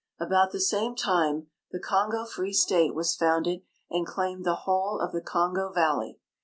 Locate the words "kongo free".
1.79-2.53